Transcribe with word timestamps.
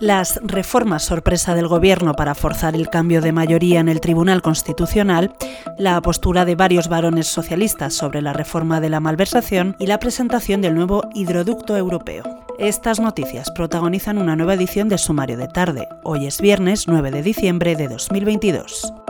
Las 0.00 0.40
reformas 0.42 1.04
sorpresa 1.04 1.54
del 1.54 1.68
Gobierno 1.68 2.14
para 2.14 2.34
forzar 2.34 2.74
el 2.74 2.88
cambio 2.88 3.20
de 3.20 3.32
mayoría 3.32 3.80
en 3.80 3.88
el 3.88 4.00
Tribunal 4.00 4.42
Constitucional, 4.42 5.32
la 5.78 6.00
postura 6.00 6.44
de 6.44 6.56
varios 6.56 6.88
varones 6.88 7.26
socialistas 7.26 7.94
sobre 7.94 8.20
la 8.20 8.32
reforma 8.32 8.80
de 8.80 8.90
la 8.90 9.00
malversación 9.00 9.76
y 9.78 9.86
la 9.86 9.98
presentación 9.98 10.60
del 10.60 10.74
nuevo 10.74 11.08
hidroducto 11.14 11.76
europeo. 11.76 12.24
Estas 12.58 13.00
noticias 13.00 13.50
protagonizan 13.50 14.18
una 14.18 14.36
nueva 14.36 14.54
edición 14.54 14.88
de 14.88 14.98
Sumario 14.98 15.36
de 15.36 15.48
Tarde. 15.48 15.88
Hoy 16.02 16.26
es 16.26 16.40
viernes 16.40 16.86
9 16.86 17.10
de 17.10 17.22
diciembre 17.22 17.76
de 17.76 17.88
2022. 17.88 19.03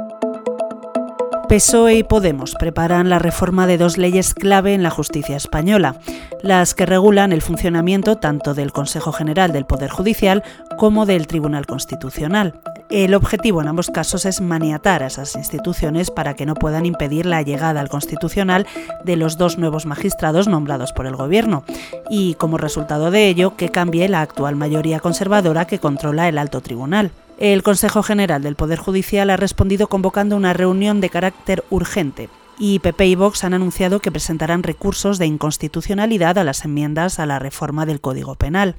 PSOE 1.55 1.95
y 1.98 2.02
Podemos 2.02 2.57
preparan 2.59 3.09
la 3.09 3.20
reforma 3.20 3.68
de 3.68 3.79
dos 3.79 3.96
leyes 3.96 4.34
clave 4.34 4.75
en 4.75 4.82
la 4.82 4.91
justicia 4.91 5.37
española, 5.37 6.00
las 6.43 6.75
que 6.75 6.84
regulan 6.84 7.30
el 7.30 7.43
funcionamiento 7.43 8.16
tanto 8.16 8.55
del 8.55 8.73
Consejo 8.73 9.12
General 9.12 9.52
del 9.52 9.64
Poder 9.64 9.88
Judicial 9.88 10.43
como 10.77 11.06
del 11.06 11.28
Tribunal 11.28 11.66
Constitucional. 11.66 12.55
El 12.91 13.14
objetivo 13.14 13.62
en 13.62 13.69
ambos 13.69 13.91
casos 13.91 14.25
es 14.27 14.41
maniatar 14.41 15.05
a 15.05 15.06
esas 15.06 15.37
instituciones 15.37 16.11
para 16.11 16.34
que 16.34 16.45
no 16.45 16.56
puedan 16.56 16.87
impedir 16.87 17.25
la 17.25 17.42
llegada 17.42 17.80
al 17.80 17.89
Constitucional 17.89 18.66
de 19.05 19.14
los 19.14 19.39
dos 19.39 19.56
nuevos 19.56 19.86
magistrados 19.86 20.48
nombrados 20.48 20.92
por 20.92 21.06
el 21.06 21.14
Gobierno 21.14 21.62
y, 22.11 22.34
como 22.34 22.59
resultado 22.59 23.12
de 23.12 23.28
ello, 23.28 23.56
que 23.56 23.69
cambie 23.69 24.09
la 24.09 24.23
actual 24.23 24.56
mayoría 24.56 24.98
conservadora 24.98 25.66
que 25.66 25.78
controla 25.78 26.28
el 26.28 26.39
alto 26.39 26.61
tribunal. 26.62 27.12
El 27.38 27.65
Consejo 27.65 28.02
General 28.02 28.43
del 28.43 28.55
Poder 28.55 28.79
Judicial 28.79 29.29
ha 29.30 29.37
respondido 29.37 29.88
convocando 29.88 30.37
una 30.37 30.52
reunión 30.52 31.01
de 31.01 31.11
carácter 31.11 31.65
urgente 31.69 32.29
y 32.59 32.79
PP 32.79 33.06
y 33.06 33.15
Vox 33.16 33.42
han 33.42 33.55
anunciado 33.55 33.98
que 33.98 34.12
presentarán 34.12 34.62
recursos 34.62 35.19
de 35.19 35.27
inconstitucionalidad 35.27 36.39
a 36.39 36.45
las 36.45 36.65
enmiendas 36.65 37.19
a 37.19 37.27
la 37.27 37.41
reforma 37.41 37.87
del 37.87 38.01
Código 38.01 38.37
Penal. 38.37 38.77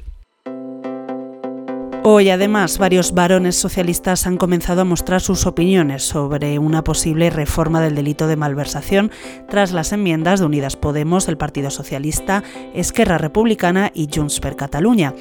Hoy, 2.08 2.30
además, 2.30 2.78
varios 2.78 3.16
varones 3.16 3.56
socialistas 3.56 4.28
han 4.28 4.38
comenzado 4.38 4.82
a 4.82 4.86
mostrar 4.86 5.22
sus 5.22 5.48
opiniones 5.48 6.04
sobre 6.04 6.60
una 6.60 6.84
posible 6.84 7.32
reforma 7.32 7.82
del 7.82 7.96
delito 7.96 8.28
de 8.28 8.36
malversación 8.36 9.10
tras 9.50 9.72
las 9.72 9.92
enmiendas 9.92 10.40
de 10.40 10.46
Unidas 10.46 10.76
Podemos, 10.76 11.28
el 11.28 11.38
Partido 11.38 11.72
Socialista, 11.72 12.44
Esquerra 12.76 13.18
Republicana 13.18 13.92
y 13.92 14.08
Junts 14.14 14.40
per 14.40 14.56
Catalunya, 14.56 15.16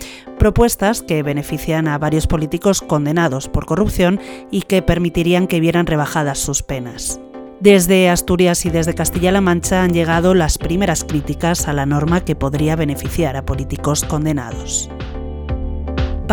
propuestas 0.45 1.00
que 1.00 1.23
benefician 1.23 1.89
a 1.89 1.97
varios 1.97 2.27
políticos 2.27 2.83
condenados 2.83 3.48
por 3.48 3.64
corrupción 3.64 4.20
y 4.51 4.61
que 4.61 4.83
permitirían 4.83 5.47
que 5.47 5.59
vieran 5.59 5.86
rebajadas 5.86 6.39
sus 6.39 6.62
penas. 6.62 7.19
Desde 7.61 8.11
Asturias 8.11 8.67
y 8.67 8.69
desde 8.69 8.95
Castilla-La 8.95 9.41
Mancha 9.41 9.83
han 9.83 9.95
llegado 9.95 10.34
las 10.34 10.59
primeras 10.59 11.03
críticas 11.03 11.67
a 11.67 11.73
la 11.73 11.86
norma 11.86 12.27
que 12.27 12.36
podría 12.36 12.77
beneficiar 12.77 13.39
a 13.39 13.47
políticos 13.47 14.05
condenados. 14.05 14.91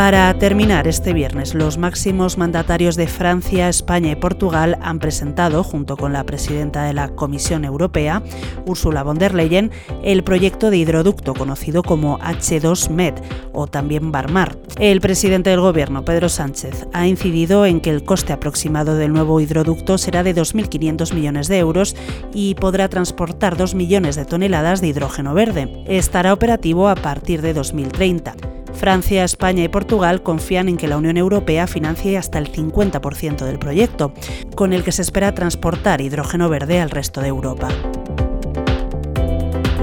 Para 0.01 0.33
terminar 0.33 0.87
este 0.87 1.13
viernes, 1.13 1.53
los 1.53 1.77
máximos 1.77 2.39
mandatarios 2.39 2.95
de 2.95 3.05
Francia, 3.05 3.69
España 3.69 4.09
y 4.09 4.15
Portugal 4.15 4.79
han 4.81 4.97
presentado, 4.97 5.63
junto 5.63 5.95
con 5.95 6.11
la 6.11 6.23
presidenta 6.23 6.85
de 6.85 6.93
la 6.93 7.09
Comisión 7.09 7.65
Europea, 7.65 8.23
Ursula 8.65 9.03
von 9.03 9.19
der 9.19 9.35
Leyen, 9.35 9.69
el 10.03 10.23
proyecto 10.23 10.71
de 10.71 10.77
hidroducto 10.77 11.35
conocido 11.35 11.83
como 11.83 12.17
H2Med 12.17 13.13
o 13.53 13.67
también 13.67 14.11
Barmar. 14.11 14.57
El 14.79 15.01
presidente 15.01 15.51
del 15.51 15.61
Gobierno, 15.61 16.03
Pedro 16.03 16.29
Sánchez, 16.29 16.87
ha 16.93 17.05
incidido 17.07 17.67
en 17.67 17.79
que 17.79 17.91
el 17.91 18.03
coste 18.03 18.33
aproximado 18.33 18.95
del 18.95 19.13
nuevo 19.13 19.39
hidroducto 19.39 19.99
será 19.99 20.23
de 20.23 20.33
2.500 20.33 21.13
millones 21.13 21.47
de 21.47 21.59
euros 21.59 21.95
y 22.33 22.55
podrá 22.55 22.89
transportar 22.89 23.55
2 23.55 23.75
millones 23.75 24.15
de 24.15 24.25
toneladas 24.25 24.81
de 24.81 24.87
hidrógeno 24.87 25.35
verde. 25.35 25.83
Estará 25.85 26.33
operativo 26.33 26.89
a 26.89 26.95
partir 26.95 27.43
de 27.43 27.53
2030. 27.53 28.60
Francia, 28.73 29.23
España 29.23 29.63
y 29.63 29.67
Portugal 29.67 30.23
confían 30.23 30.69
en 30.69 30.77
que 30.77 30.87
la 30.87 30.97
Unión 30.97 31.17
Europea 31.17 31.67
financie 31.67 32.17
hasta 32.17 32.39
el 32.39 32.51
50% 32.51 33.45
del 33.45 33.59
proyecto, 33.59 34.13
con 34.55 34.73
el 34.73 34.83
que 34.83 34.91
se 34.91 35.01
espera 35.01 35.33
transportar 35.33 36.01
hidrógeno 36.01 36.49
verde 36.49 36.79
al 36.79 36.89
resto 36.89 37.21
de 37.21 37.27
Europa. 37.27 37.69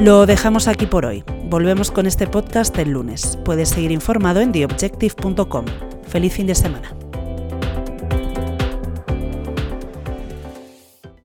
Lo 0.00 0.26
dejamos 0.26 0.68
aquí 0.68 0.86
por 0.86 1.06
hoy. 1.06 1.24
Volvemos 1.44 1.90
con 1.90 2.06
este 2.06 2.26
podcast 2.26 2.76
el 2.78 2.90
lunes. 2.90 3.38
Puedes 3.44 3.70
seguir 3.70 3.90
informado 3.90 4.40
en 4.40 4.52
theobjective.com. 4.52 5.64
Feliz 6.06 6.34
fin 6.34 6.46
de 6.46 6.54
semana. 6.54 6.97